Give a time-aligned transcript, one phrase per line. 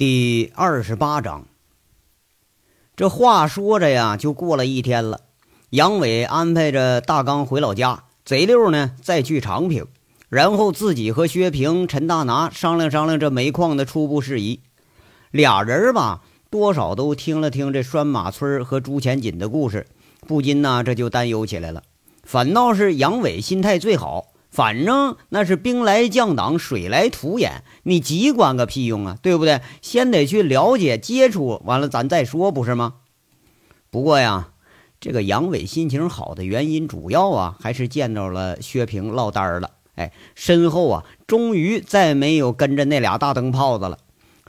[0.00, 1.46] 第二十八章，
[2.96, 5.20] 这话说着呀，就过了一天了。
[5.68, 9.84] 杨伟安排着大刚回老家，贼六呢再去长平，
[10.30, 14.60] 然后自己和薛平、陈大拿商量商量这煤矿的初步事宜。
[15.30, 19.86] 俩人吧，多少都听了听这拴马村和朱前锦的故事，
[20.26, 21.82] 不禁呢这就担忧起来了。
[22.22, 24.29] 反倒是杨伟心态最好。
[24.50, 29.60] 反正那是兵来将挡，水来土掩，你急管个屁用啊，对不对？
[29.80, 32.94] 先得去了解接触，完了咱再说，不是吗？
[33.90, 34.48] 不过呀，
[35.00, 39.70] 这个杨伟心情好的原因，主要啊还是见到了薛平落单了。
[39.94, 43.98] 哎，身后啊，终于再没有跟着那俩大灯泡子了。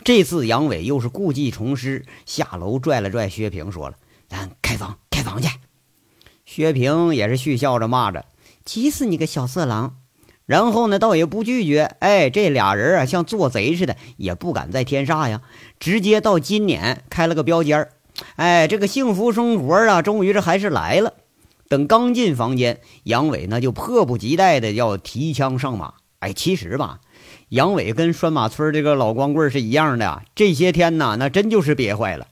[0.03, 3.95] 这次杨伟又是故技重施，下楼拽了拽薛平，说了
[4.27, 5.47] ：“咱开房，开房去。”
[6.45, 8.25] 薛平也是续笑着骂着。
[8.65, 9.95] 急死你个小色狼！
[10.45, 11.95] 然后呢，倒也不拒绝。
[11.99, 15.41] 哎，这俩人啊，像做贼似的，也不敢再添煞呀，
[15.79, 17.87] 直接到金撵开了个标间
[18.35, 21.13] 哎，这个幸福生活啊，终于这还是来了。
[21.69, 25.93] 等刚进房间，杨伟那就迫不及待的要提枪上马。
[26.19, 26.99] 哎，其实吧，
[27.49, 32.27] 杨伟跟拴马村这个老光棍是一样的，这些天呢，那真就是憋坏了。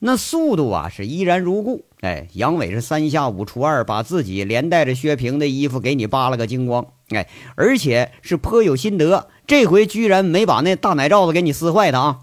[0.00, 1.84] 那速度啊，是依然如故。
[2.00, 6.86] 哎，杨伟是三下五除二把自己连带着薛平的衣服给你扒了个精光。
[7.08, 12.20] 哎，而且是颇有心得，这回居然没把那大奶罩子给你撕坏的啊！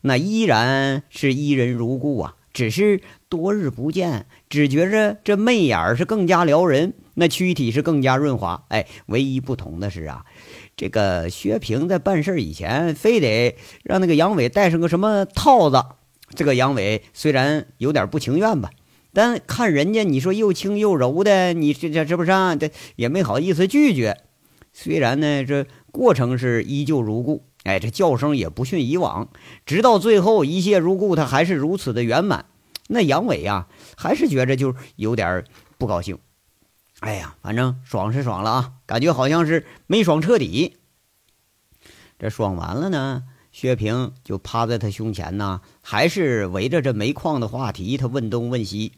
[0.00, 8.64] 那依然是依人如故啊，只是多日不见，只觉着这媚眼是更加撩人，那躯体是更加润滑。
[8.68, 10.24] 哎，唯一不同的是啊，
[10.76, 15.84] 这个薛平在办事以前，非得让那个杨伟戴上个什么套子。
[16.34, 18.70] 这个杨伟虽然有点不情愿吧，
[19.12, 24.22] 但看人家你说又轻又柔的，你这这这不是这也没好意思拒绝。
[24.72, 29.28] 虽然呢，这过程是依旧如故，哎，这叫声也不逊以往，
[29.64, 32.46] 直到最后一切如故，他还是如此的圆满。
[32.88, 35.44] 那杨伟呀，还是觉着就有点
[35.78, 36.18] 不高兴。
[37.00, 40.78] 哎呀，反正爽是爽了啊，感觉好像是没爽彻底。
[42.18, 43.22] 这爽完了呢。
[43.54, 48.90] 薛平就趴在他胸前呢，还是围着这煤矿的话题，他问东问西。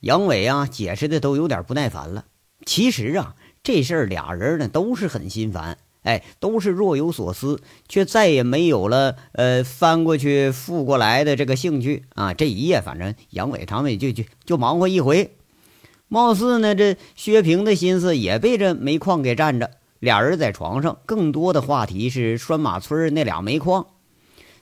[0.00, 2.24] 杨伟啊，解释的都有点不耐烦了。
[2.64, 12.34] 其实啊，这事儿俩人呢都是很心烦，哎，都是若有所思，却再也没有了呃翻过去覆过来的这个兴趣啊。
[12.34, 15.36] 这一夜，反正杨伟常伟就就就忙活一回。
[16.08, 19.70] 貌似呢，这薛平的心思也被这煤矿给占着。
[20.06, 23.88] 俩人在床上，更多的话题是拴马村那俩煤矿，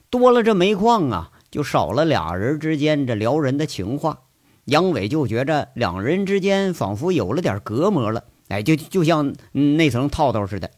[0.09, 4.21] 多了这煤矿啊，就少了俩人之间这撩人的情话。
[4.63, 10.71] 杨伟就觉着两人之间仿佛有了点隔膜了，哎，就就像那层套套似的。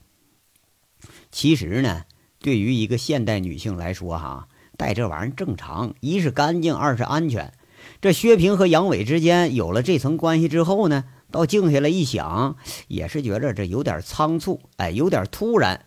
[1.31, 2.01] 其实呢，
[2.41, 7.53] 对于一个现代女性来说，哈，戴这玩意儿正常，一是干净，二是安全。
[8.01, 11.05] 这薛平和杨伟之间有了这层关系之后呢？
[11.31, 12.55] 到静下来一想，
[12.87, 15.85] 也是觉着这有点仓促，哎，有点突然。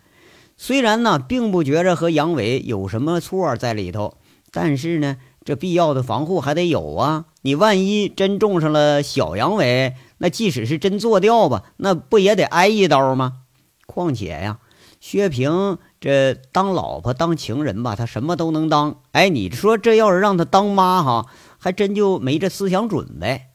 [0.57, 4.19] 虽然呢，并不觉着和杨伟有什么错在里头，
[4.53, 7.25] 但是呢，这必要的防护还得有啊。
[7.43, 13.39] 你万一真中上了小杨伟，那即使是真做掉吧，那不也得挨一刀吗？
[13.87, 14.59] 况且呀，
[15.01, 19.01] 薛平这当老婆当情人吧，他什么都能当。
[19.13, 21.27] 哎，你说这要是让他当妈哈，
[21.59, 23.47] 还真就没这思想准备。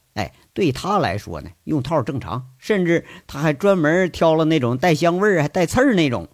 [0.55, 6.29] 对他来说呢，用套正常，甚至他还专门挑了那种带香味儿、还带刺儿那种。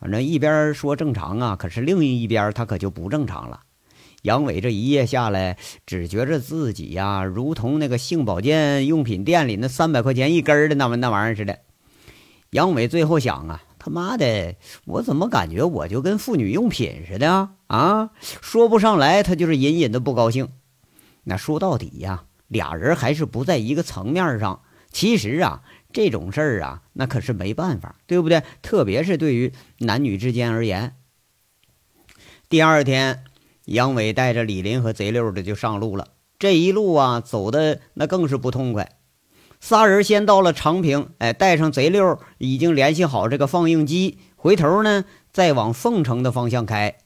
[0.00, 3.60] 反正一边说正常啊，可是另一边他可就不正常了。
[4.22, 11.58] 杨伟这一夜下来，只觉着自己呀，如同那个性保健用品店里那三百块钱一根的那么那玩意儿似的。
[12.52, 14.56] 杨伟最后想啊，他妈的，
[14.86, 17.50] 我怎么感觉我就跟妇女用品似的啊？
[17.66, 18.10] 啊，
[18.40, 20.48] 说不上来，他就是隐隐的不高兴。
[21.24, 22.24] 那说到底呀。
[22.48, 24.62] 俩人还是不在一个层面上。
[24.90, 28.42] 其实啊，这种事儿啊，那可是没办法，对不对？
[28.62, 30.96] 特别是对于男女之间而言。
[32.48, 33.22] 第二天，
[33.66, 36.08] 杨伟带着李林和贼六的就上路了。
[36.38, 38.92] 这一路啊，走的那更是不痛快。
[39.60, 46.96] 仨人先到了长平，哎，带上贼六，已经联系好这个放映机，回头呢，再往凤城的方向开，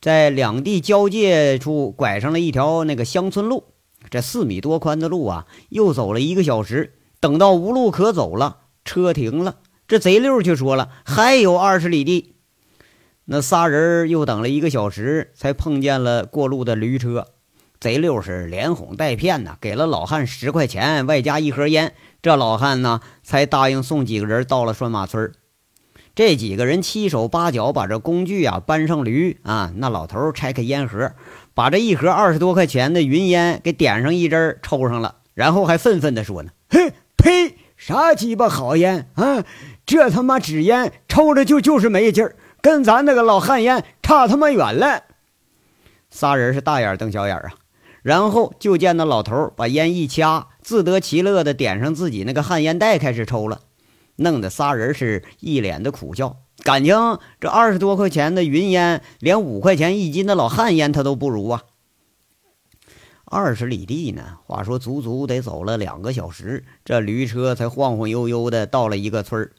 [0.00, 3.64] 在两地交界处拐上了一条那个乡村路。
[4.10, 9.56] 这四米多宽的路啊，又走了一个小时，等到无路可走了，车停了。
[9.86, 12.34] 这贼六却说了，还有二十里地。
[13.24, 17.28] 那仨人又等了一个小时，才碰见了过路的驴车。
[17.80, 21.94] 贼六是连哄带骗呐，给了老汉十块钱，外加一盒烟。
[22.20, 25.32] 这老汉呢，才答应送几个人到了拴马村。
[26.14, 31.12] 这几个人七手八脚把这工具啊搬上驴啊，那老头拆开烟盒，
[31.58, 37.56] 把这一盒二十多块钱的云烟给点上一支抽上了，然后还愤愤地说呢：“嘿，呸！
[37.76, 39.44] 啥鸡巴好烟啊！
[39.84, 45.02] 这他妈纸烟抽着就就是没劲儿，跟咱那个老旱烟差他妈远了。”
[46.10, 47.50] 仨人是大眼瞪小眼啊，
[48.02, 53.62] 然后就见那老头把烟一掐，自得其乐的点上自己那个旱烟袋开始抽了。
[54.14, 61.62] 弄得仨人是一脸的苦笑，感情这二十多块钱的云烟，连五块钱一斤的老旱烟他都不如啊。
[63.24, 69.52] 二十里地呢，话说足足得走了两个小时，这驴车才晃晃悠悠的到了一个村儿。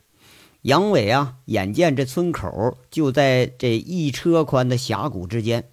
[0.64, 5.70] 杨伟啊，眼见这村口就在这一车宽的峡谷之间，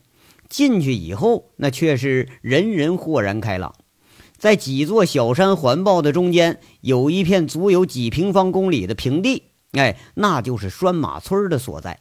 [0.49, 3.75] 进去以后，那却是人人豁然开朗。
[4.39, 12.01] 在几座小山环抱的中间，有一片足有几平方公里的平地，哎，那就是拴马村的所在。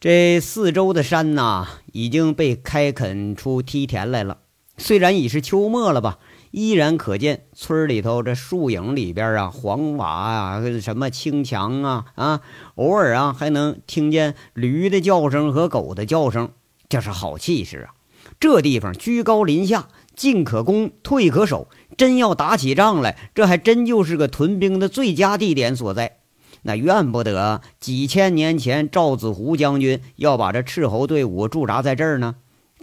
[0.00, 4.38] 这四周的山呐，已经被开垦出梯田来了。
[4.78, 6.18] 虽然已是秋末了吧，
[6.50, 12.40] 依然可见村里头这树影里边啊，黄瓦啊，什么青墙啊，啊，
[12.74, 16.50] 偶尔啊还能听见驴的叫声和狗的叫声，
[16.88, 17.94] 这是好气势啊！
[18.38, 19.88] 这地方居高临下。
[20.14, 21.68] 进可攻，退可守。
[21.98, 26.20] 真要打起仗来，这还真就是个屯兵的最佳地点所在。
[26.66, 32.34] 那怨不得几千年前赵子湖将军要把这斥候队伍驻扎在这儿呢。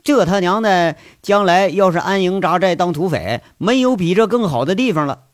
[0.03, 5.25] 这他娘的，将来要是安营扎寨当土匪，没有比这更好的地方了。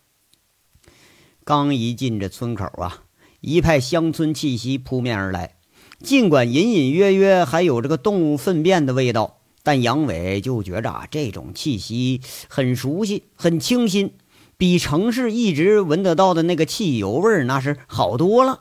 [1.43, 3.03] 刚一进这村口啊，
[3.41, 5.55] 一派乡村气息扑面而来，
[6.01, 9.37] 尽管隐隐约约还有这个动物粪便的味道。
[9.61, 14.13] 但杨伟就觉着啊，这种气息很熟悉，很清新，
[14.59, 18.59] 比城市一直闻得到的那个汽油味儿那是好多了。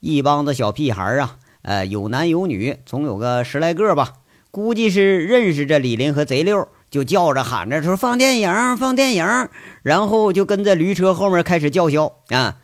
[0.00, 4.12] 一帮子小屁孩啊，呃，有男有女，总有个十来个吧，
[4.50, 9.48] 估计是认识这李林和贼六，就叫着喊着说放电影，放电影，
[9.82, 12.58] 然后就跟在驴车后面开始叫嚣啊。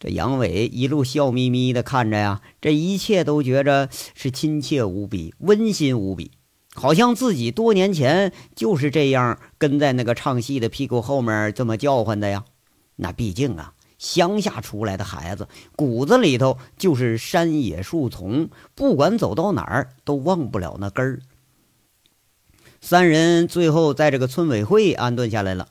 [0.00, 6.32] 这杨伟一路笑眯眯的看着呀，这一切都觉着是亲切无比，温馨无比。
[6.76, 12.44] 好像自己多年前就是这样跟在那个唱戏的屁股后面这么叫唤的呀。
[12.96, 21.20] 那毕竟啊，乡下出来的孩子骨子里头就是山野树丛，不管走到哪儿都忘不了那根儿。
[22.80, 25.68] 三人最后在这个村委会安顿下来了，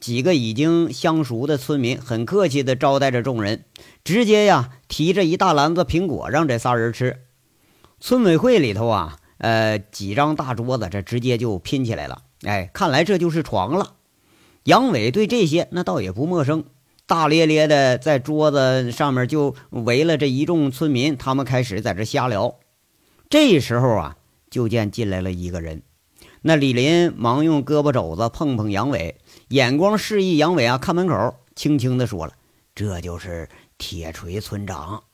[0.00, 3.64] 几个已经相熟的村民很客气地招待着众人，
[4.02, 7.20] 直接呀提着一大篮子苹果让这仨人吃。
[8.00, 9.19] 村委会里头啊。
[9.40, 12.22] 呃，几张大桌子，这直接就拼起来了。
[12.42, 13.94] 哎，看来这就是床了。
[14.64, 16.64] 杨伟对这些那倒也不陌生，
[17.06, 22.56] 大咧咧的在桌子上面就围了这一众村民，他们开始在这瞎聊。
[23.30, 24.16] 这时候啊，
[24.50, 25.82] 就见进来了一个人。
[26.42, 29.16] 那李林忙用胳膊肘子碰碰杨伟，
[29.48, 32.34] 眼光示意杨伟啊看门口，轻轻的说了
[32.74, 33.48] ：“这就是
[33.78, 35.04] 铁锤村长。”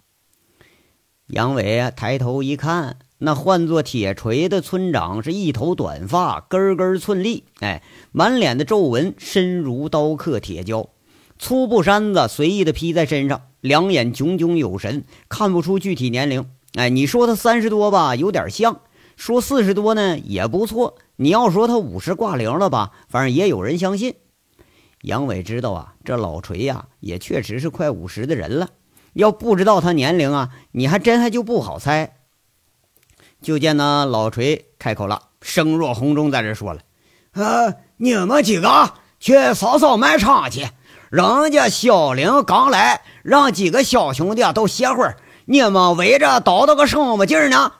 [1.29, 2.99] 杨伟啊抬头一看。
[3.19, 7.83] 那唤作铁锤的村长是一头短发，根根寸立，哎，
[8.13, 10.91] 满脸的皱纹深如刀刻铁胶，
[11.39, 16.45] 粗布衫子随意的披在身上，两眼炯炯有神，看不出具体年龄。
[16.75, 18.81] 哎，你说他三十多吧，有点像；
[19.17, 20.99] 说四十多呢，也不错。
[21.17, 24.17] 你要说他五十挂零了吧，反正也有人相信。
[25.01, 28.69] 杨伟知道啊，这老锤呀，也确实是快五十的人了。
[29.15, 32.16] 要不知道他年龄啊，你还真还就不好猜。
[33.43, 36.81] 就见那老锤开口了，声若洪钟，在这说了
[37.35, 40.67] ：“呃，你们几个去扫扫卖场去，
[41.11, 45.17] 人家小玲刚来，让几个小兄弟都歇会儿。
[45.45, 47.73] 你们围着叨叨个什么劲儿呢？”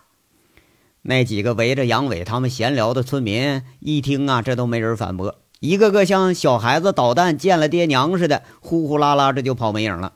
[1.03, 10.13] 那几个围着杨伟他们闲聊的村民一听啊，这都没人反驳，一个个像小孩子捣蛋见了爹娘似的，呼呼啦啦这就跑没影了。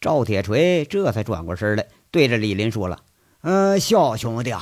[0.00, 3.00] 赵铁锤这才转过身来，对着李林说了。
[3.42, 4.54] 嗯，小兄弟，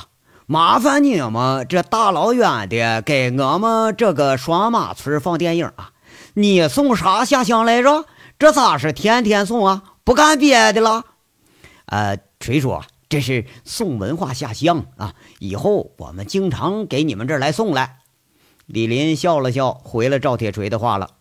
[0.47, 5.91] 麻烦你们这大老远的给我们这个双马村放电影啊！
[6.33, 8.05] 你送啥下乡来着？
[8.39, 9.83] 这咋是天天送啊？
[10.03, 11.05] 不干别的了？
[11.85, 15.13] 呃，锤叔，这是送文化下乡啊！
[15.37, 17.99] 以后我们经常给你们这儿来送来。
[18.65, 21.11] 李林笑了笑，回了赵铁锤的话了。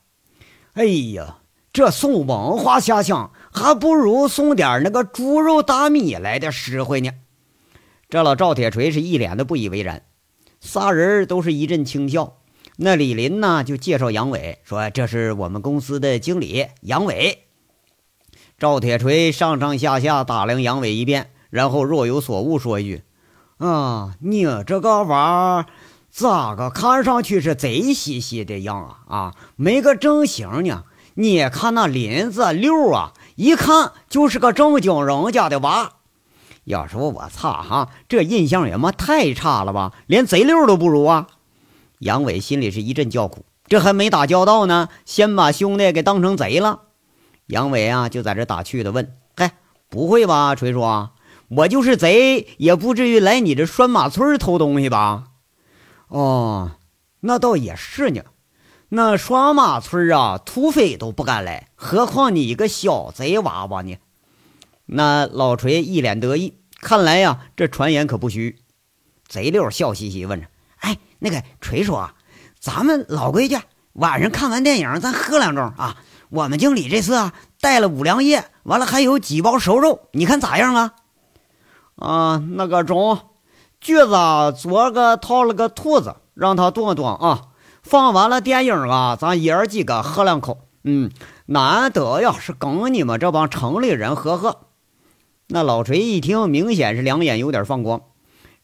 [0.73, 1.37] 哎呀，
[1.75, 7.11] 这送文化下乡，还不如送点那个猪肉大米来的实惠呢。
[8.11, 10.03] 这老赵铁锤是一脸的不以为然，
[10.61, 12.39] 仨人都是一阵轻笑。
[12.77, 17.45] 那李林呢，就介绍杨伟说：“这是我们公司的经理杨伟。”
[18.59, 23.05] 赵铁锤上上下下打量杨伟一遍，然后若有所悟说一句
[23.59, 25.67] ：“啊，你这个娃
[26.11, 28.99] 咋个看上去是贼兮兮的样啊？
[29.07, 30.83] 啊，没个正形呢。
[31.15, 35.93] 你看那林子六啊，一看就是个正经人家的娃。
[36.65, 41.27] 要说我操哈，这印象也妈太差了吧，连贼六都不如啊！”
[42.01, 46.83] 杨伟心里是一阵叫苦，这还没打交道呢，先把兄弟给当成贼了。
[47.47, 49.53] 杨伟啊，就在这打趣的问：“嗨，
[49.89, 51.13] 不会吧，锤叔啊？
[51.49, 55.25] 我就是贼，也不至于来你这拴马村偷东西吧？”
[56.09, 56.73] 哦，
[57.21, 58.23] 那倒也是呢。
[58.91, 63.97] 那拴马村啊，土匪都不敢来，何况你一个小贼娃娃呢？
[64.93, 68.59] 那老锤一脸得意，看来呀，这传言可不虚。
[69.29, 70.49] 贼六笑嘻嘻问着
[70.81, 72.15] ：“哎，那个锤叔啊，
[72.59, 73.57] 咱们老规矩，
[73.93, 75.97] 晚上看完电影，咱喝两盅啊？”
[76.31, 80.95] 我们经理这次啊带了五粮液，完了还有几包熟肉，你看咋样啊？
[81.97, 83.19] 啊，那个中，
[83.81, 84.11] 橘子
[84.57, 87.43] 昨个套了个兔子，让他炖炖啊。
[87.83, 90.59] 放完了电影啊，咱爷儿几个喝两口。
[90.83, 91.11] 嗯，
[91.47, 94.67] 难得呀，是跟你们这帮城里人喝喝。
[95.53, 98.03] 那老锤一听，明显是两眼有点放光。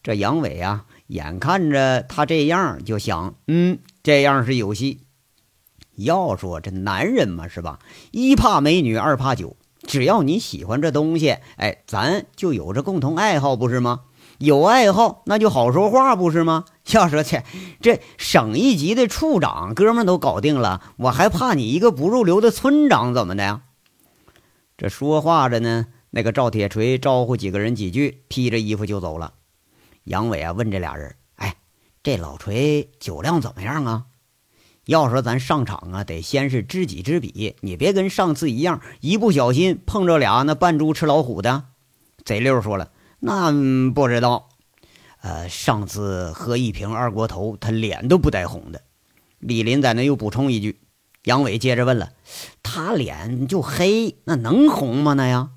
[0.05, 5.01] 这杨伟啊，眼看着他这样，就想，嗯，这样是有戏。
[5.97, 7.81] 要说这男人嘛，是吧？
[8.13, 9.57] 一怕美女，二怕酒。
[9.83, 14.03] 只要你喜欢这东西，哎，咱就有着共同爱好，不是吗？
[14.39, 16.67] 有爱好，那就好说话，不是吗？
[16.93, 17.43] 要说切
[17.81, 23.63] 这省一级的处长哥们都搞定了，我还怕你一个不入流的村长怎么的呀？
[24.77, 29.35] 这说话着呢，那个赵铁锤招呼几个人几句，披着衣服就走了。
[30.05, 31.57] 杨伟啊，问这俩人：“哎，
[32.03, 34.07] 这老锤酒量怎么样啊？”
[34.87, 41.65] 要说咱上场啊，得先是知己知彼，你别跟上次一样，一不小心碰着俩那扮猪吃老虎的。
[42.25, 43.51] 贼六说了，那
[43.93, 44.49] 不知道。
[45.23, 48.83] 呃，上次喝一瓶二锅头，他脸都不带红的。
[49.41, 50.81] 李林在那又补充一句。
[51.25, 52.13] 杨伟接着问了，
[52.63, 55.15] 他脸就黑，那能红吗？
[55.15, 55.51] 那呀？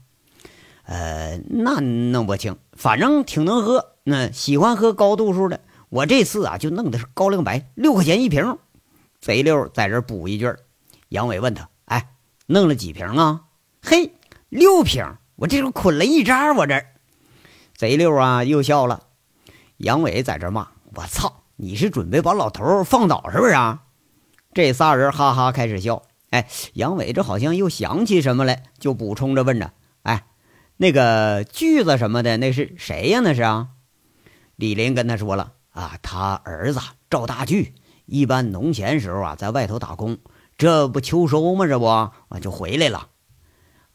[0.89, 3.93] 呃，那弄不清，反正挺能喝。
[4.03, 5.61] 那喜欢喝高度数的。
[5.89, 8.57] 我这次啊，就弄的是高粱白，六块钱一瓶。
[9.21, 10.51] 贼六在这补一句
[11.09, 12.09] 杨伟问他：“哎，
[12.47, 13.43] 弄了几瓶啊
[13.85, 14.15] ？”“嘿，
[14.49, 15.05] 六瓶，
[15.35, 16.83] 我这是捆了一扎。”我这
[17.75, 19.03] 贼六啊又笑了。
[19.77, 23.83] 杨伟在这骂：“我操，你是准备把老头放倒是不是啊？”
[24.55, 26.01] 这仨人哈哈开始笑。
[26.31, 30.25] 哎，杨伟这好像又想起什么来，就补充着问着：“哎，
[30.81, 33.19] 那个锯子什么的，那是谁呀？
[33.19, 33.67] 那是啊？”
[34.55, 37.73] 李林跟他说了：“啊，他儿子赵大锯。”
[38.07, 40.19] 一般农闲时候啊，在外头打工，
[40.57, 41.67] 这不秋收吗？
[41.67, 43.09] 这不啊，就回来了。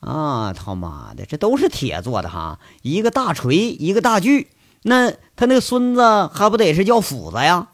[0.00, 2.60] 啊，他妈的，这都是铁做的哈！
[2.82, 4.50] 一个大锤，一个大锯，
[4.82, 7.70] 那他那孙子还不得是叫斧子呀？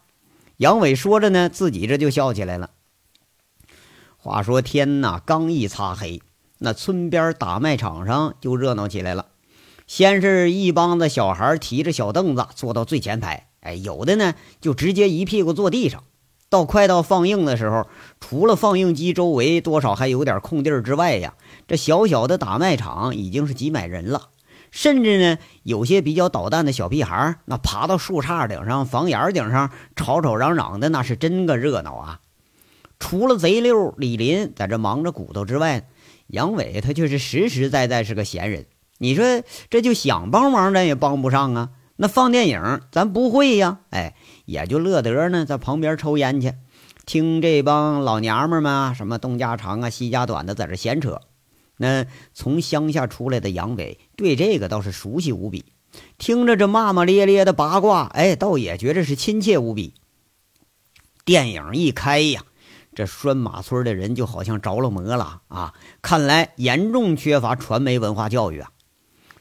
[0.57, 2.71] 杨伟说着呢，自己这就笑起来了。
[4.17, 6.23] 话说天呐，刚一擦黑，
[6.61, 9.27] 那村边打麦场上就热闹起来了。
[9.87, 16.05] 先是一帮子小孩提着小凳子坐到最前排，哎，有的呢就直接一屁股坐地上。
[16.49, 17.89] 到快到放映的时候，
[18.21, 21.35] 除了放映机周围多少还有点空地之外呀，
[21.67, 24.29] 这小小的打麦场已经是挤满人了。
[24.71, 32.21] 甚至呢，有些比较捣蛋的小屁孩，那爬到树杈顶上、房檐顶上吵吵嚷嚷的，那是真个热闹啊！
[33.01, 35.89] 除了贼溜李林在这忙着骨头之外，
[36.31, 38.67] 杨伟他却是实实在在是个闲人。
[38.99, 41.71] 你说这就想帮忙，咱也帮不上啊。
[41.97, 44.15] 那放电影，咱不会呀，哎。
[44.47, 46.55] 也就乐得呢，在旁边抽烟去，
[47.07, 51.21] 听这帮老娘们们啊，什么东家长啊、西家短的在这闲扯。
[51.77, 55.67] 那从乡下出来的杨伟对这个倒是熟悉无比，
[56.19, 59.95] 听着这骂骂咧咧的八卦，哎，倒也觉着是亲切无比。
[61.25, 62.43] 电影一开呀，
[62.95, 65.75] 这拴马村的人就好像着了魔了啊！
[66.03, 68.71] 看来严重缺乏传媒文化教育啊！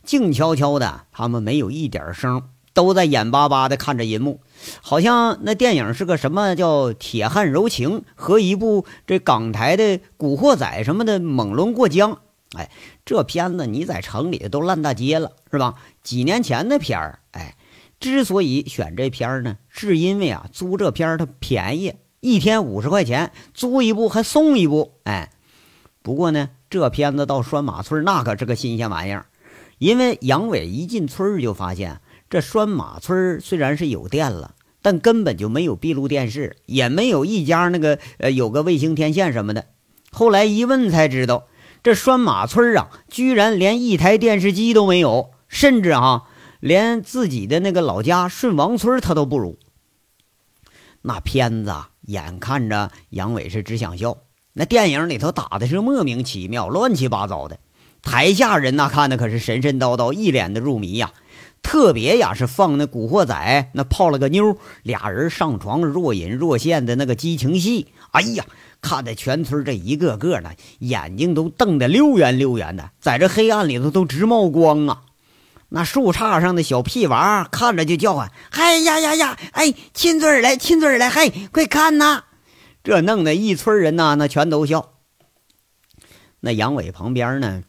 [0.04, 2.50] 静悄悄的，他们没有一点声。
[2.72, 4.42] 都在眼巴巴地看着银幕，
[4.82, 12.20] 好像那电影是个什么叫《铁汉柔情》和一部这港台的《古惑仔》什么的猛龙过江。
[12.56, 12.72] 哎，
[13.04, 15.76] 这片子你在城里都烂大街了，是吧？
[16.04, 17.58] 几年前的片儿，哎，
[18.00, 24.94] 之所以选这片儿呢，是因为啊，租这片儿它便宜，一天五十块钱，租一部还送一部。
[25.04, 25.32] 哎，
[26.02, 29.28] 不过呢，这片子到拴马村那可是个新鲜玩意儿，
[29.78, 32.02] 因为杨伟一进村就发现。
[32.30, 39.66] 这拴马村虽然是有电了，但根本就没有闭路电视，也没有一家那个呃有个卫星天线什么的。
[40.12, 41.48] 后来一问才知道，
[41.82, 46.28] 这拴马村啊，居然连一台电视机都没有，甚至哈，
[46.60, 49.58] 连自己的那个老家顺王村他都不如。
[51.02, 51.74] 那片子
[52.10, 54.18] 眼看着杨伟是只想笑，
[54.54, 57.60] 那电影里头打的是莫名其妙、乱七八糟的，
[58.02, 61.12] 台下人那看的可是神神叨叨，一脸的入迷呀。
[61.62, 63.36] 特别呀，是放那《古惑仔》，
[63.74, 67.90] 那泡了个妞，俩人上床若隐若现的那个激情戏。
[68.12, 68.46] 哎呀，
[68.82, 75.02] 看的全村这一个个的眼睛都瞪得溜圆溜圆的，在这黑暗里头都直冒光啊！
[75.70, 79.38] 那树杈上的小屁娃看着就叫唤：“嗨呀呀呀！
[79.52, 81.10] 哎，亲嘴来，亲嘴来！
[81.10, 82.24] 嘿，快看呐！”
[82.84, 84.94] 这弄得一村人呐，那全都笑。
[86.40, 87.64] 那杨伟旁边呢？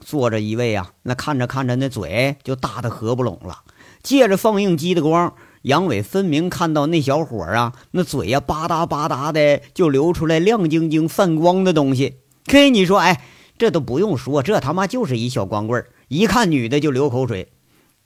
[0.00, 3.62] 坐着一位啊，那看着看着，那嘴就大的合不拢了。
[4.02, 12.18] 借着放映机的光，杨伟分明看到那小伙啊，那嘴呀吧嗒吧嗒的就流出来亮晶晶、泛光的东西。
[12.46, 13.20] 嘿，你说，哎，
[13.58, 17.52] 这都不用说，这他妈就是一小光棍一看女的就流口水。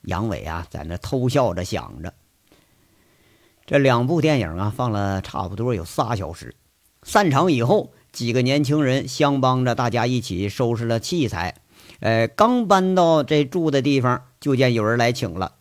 [0.01, 2.13] 杨伟啊，在那偷笑着想着。
[3.65, 6.55] 这两部电影啊，放了差不多有仨小时。
[7.03, 11.55] 散场以后，几个年轻人相帮着大家一起收拾了器材。
[11.99, 15.53] 呃，刚搬到这住的地方，就见有人来请了。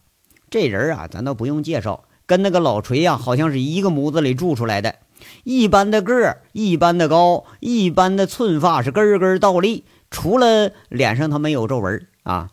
[0.51, 4.97] 这人啊，咱都不用介绍，跟那个老锤呀，好像是一个模子里住出来的。
[5.45, 12.51] 一般的个儿，一般的高，一般的寸发，是根根倒立，除了脸上他没有皱纹啊。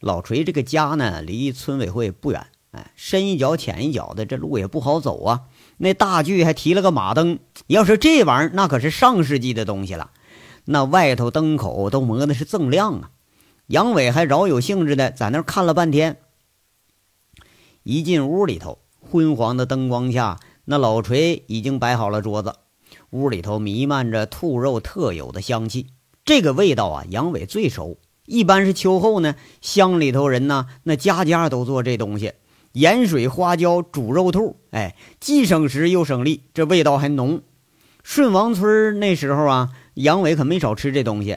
[0.00, 5.42] 老锤这个家呢，离村委会不远，哎，深一脚浅一脚的，这路也不好走啊。
[5.78, 10.10] 那大锯还提了个马灯，要是这玩意儿，那可是上世纪的东西了。
[10.66, 13.10] 那外头灯口都磨的是锃亮啊！
[13.66, 16.18] 杨伟还饶有兴致的在那儿看了半天。
[17.82, 22.54] 一进屋里头，昏黄的灯光下，那老锤已经摆好了桌子。
[23.10, 25.88] 屋里头弥漫着兔肉特有的香气，
[26.24, 27.98] 这个味道啊，杨伟最熟。
[28.26, 32.32] 一般是秋后呢，乡里头人呢，那家家都做这东西：
[32.72, 37.42] 盐水花椒煮肉兔，哎，既省时又省力，这味道还浓。
[38.02, 39.70] 顺王村那时候啊。
[39.94, 41.36] 杨伟可没少吃这东西，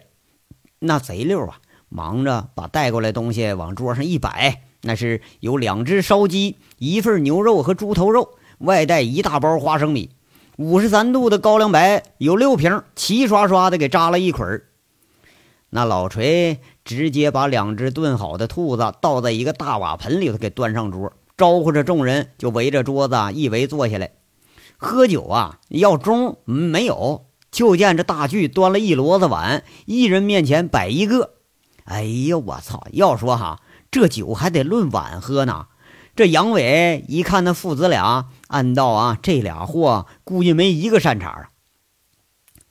[0.79, 1.61] 那贼溜啊！
[1.89, 10.09] 忙着把带过来东西往桌上一摆，那是有两只烧鸡，一份牛肉和猪头肉，外带一大包花生米，
[10.57, 14.63] 五十三度的高粱白有六瓶，齐刷刷的给扎了一捆。
[15.69, 24.11] 那老锤直接把两只炖好的兔子倒在一个大瓦盆里头，给端上桌，招呼着众人就围着桌子一围坐下来
[24.77, 25.59] 喝酒啊！
[25.69, 27.25] 要盅没有。
[27.49, 31.35] 就见这大巨端了一摞子碗，一人面前摆一个。
[31.85, 32.85] 哎呀，我操！
[32.91, 35.67] 要说哈，这酒还得论碗喝呢。
[36.15, 41.49] 这杨伟一看那父子俩，暗道啊，这俩货估计没一个善茬啊。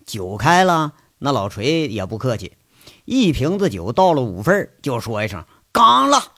[0.05, 2.57] 酒开了，那老锤也不客气，
[3.05, 6.33] 一瓶子酒倒了五份，就说一声“干了”。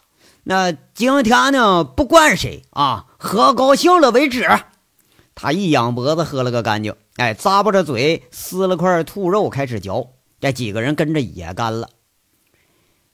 [0.44, 4.48] 那今天呢，不管谁啊，喝高兴了为止。
[5.34, 6.96] 他一仰脖子喝了个干净。
[7.16, 10.14] 哎，咂巴着嘴撕了块兔肉，开始嚼。
[10.40, 11.90] 这几个人跟着也干了。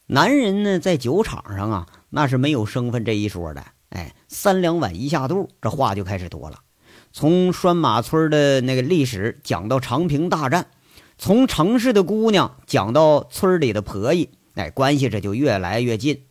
[0.06, 3.64] 男人呢，在酒场上啊，那是没有生分这一说的。
[4.34, 6.58] 三两碗一下肚，这话就开始多了。
[7.12, 10.66] 从拴马村的那个历史讲到长平大战，
[11.16, 16.22] 从城市的姑娘讲到村里的婆姨，哎，关系这就越来越近。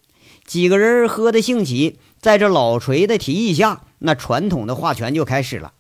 [0.46, 5.72] 几个人喝得兴起，在这老锤的提议下，那传统的话拳就开始了。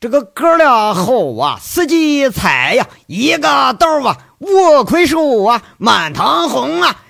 [0.00, 7.04] 这个哥俩好啊，四季菜呀，一个豆啊，握魁首啊，满堂红啊。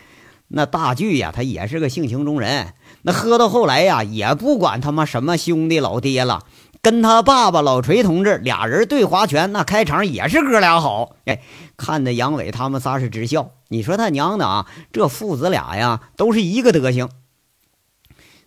[0.49, 2.75] 那大巨呀，他也是个性情中人。
[3.12, 6.44] 喝到后来呀，也不管他妈什么兄弟老爹了，
[6.83, 11.16] 跟他爸爸老锤同志俩人对划拳，那开场也是哥俩好。
[11.25, 11.40] 哎，
[11.77, 13.51] 看的杨伟他们仨是直笑。
[13.68, 17.09] 你说他娘的啊，这父子俩呀，都是一个德行。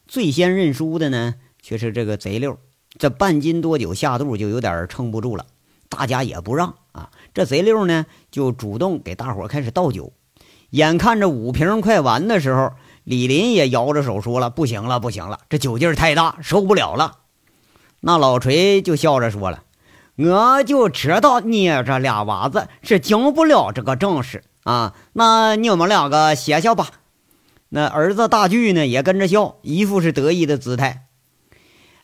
[0.08, 2.58] 最先认输的呢，却是这个贼六。
[2.98, 5.46] 这半斤多酒下肚就有点撑不住了，
[5.88, 7.10] 大家也不让啊。
[7.34, 10.12] 这贼六呢就主动给大伙开始倒酒。
[10.72, 17.20] 眼看着五瓶快完的时候，李林也摇着手说了：“不行了，不行了，这酒劲儿太大，受不了了。”
[18.02, 19.64] 那老锤就笑着说了
[20.18, 24.94] ：“我就知道你这俩娃子是经不了这个正事啊。
[25.14, 26.88] 那你们两个歇歇吧。”
[27.74, 31.08] 那儿子大巨呢也跟着笑，一副是得意的姿态。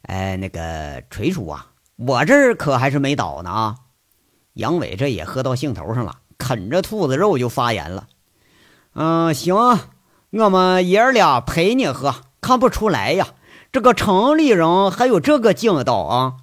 [0.03, 3.75] 哎，那个锤叔啊，我这儿可还是没倒呢啊！
[4.53, 8.07] 杨伟这也喝到兴头上了，啃着兔子肉就发言了
[8.95, 9.55] ：“嗯，行，
[10.39, 12.15] 我们爷儿俩陪你喝。
[12.39, 13.27] 看不出来呀，
[13.71, 16.35] 这个城里人还有这个劲道啊！”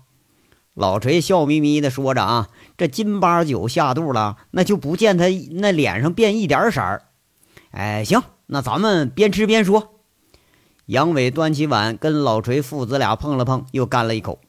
[0.75, 7.03] 老锤笑眯眯的说着啊，这金八酒下肚了，那就不见他那脸上变一点色儿。
[7.71, 9.95] 哎，行，那咱们边吃边说。
[10.87, 14.41] 杨伟端起碗，跟老锤父子俩碰了碰，又干了一口。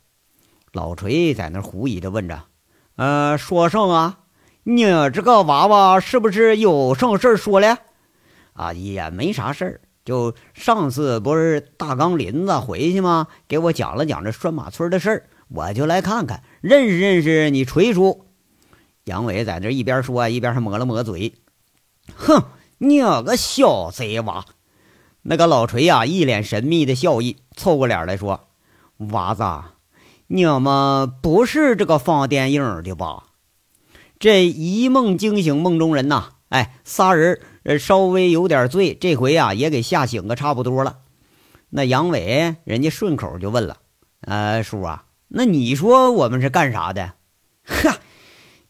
[0.74, 2.46] 老锤在那狐疑的问着
[2.98, 4.18] ：“呃，说什么？
[4.64, 7.78] 你这个娃娃是不是有什么事说了？”
[8.56, 9.82] 啊，也没啥事儿。
[10.04, 13.28] 就上次不是大刚林子回去吗？
[13.48, 15.30] 给我讲了讲这拴马村的事儿。
[15.48, 18.26] 我就来看看，认识认识你锤叔。
[19.04, 21.36] 杨伟在那一边说，一边还抹了抹嘴。
[22.16, 22.46] 哼，
[22.80, 24.46] 你个小贼娃！
[25.24, 28.48] 那个老锤呀，一脸神秘的笑意，凑过脸来说
[29.12, 29.44] ：“娃子，
[30.28, 33.24] 你们不是这个放电影的吧？
[34.20, 36.34] 这一梦惊醒梦中人呐！
[36.50, 37.42] 哎，仨人
[37.80, 40.98] 稍微有点醉，这回啊也给吓醒个差不多了。
[41.70, 43.78] 那杨伟人家顺口就问了
[44.22, 47.14] ：‘呃，叔啊。’那你说我们是干啥的？
[47.66, 47.98] 哈，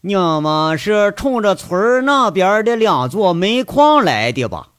[0.00, 4.70] 你们是冲着村那边的两座煤矿来的吧？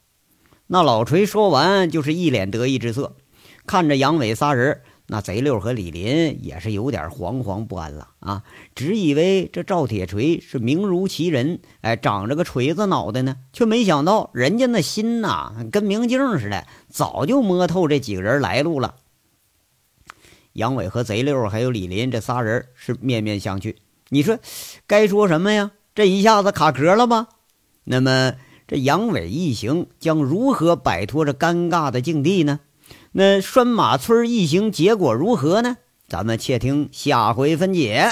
[0.66, 3.16] 那老锤说完，就是一脸得意之色，
[3.64, 8.42] 看着杨伟仨人，那贼六和李林也是有点惶惶不安了啊！
[8.74, 18.96] 只以为这赵铁锤是名如其人，哎，长着个锤子脑袋呢，却没想到人家那心呐，跟明镜似的，早就摸透这几个人来路了。
[20.52, 23.76] 杨伟和贼六还有李林这仨人是面面相觑，
[24.10, 24.38] 你说
[24.86, 25.70] 该说什么呀？
[25.94, 27.28] 这一下子卡壳了吗？
[27.84, 28.34] 那么
[28.66, 32.60] 这杨伟一行将如何摆脱这尴尬的境地呢？
[33.18, 35.78] 那拴马村一行结果如何呢？
[36.06, 38.08] 咱们且听下回分解。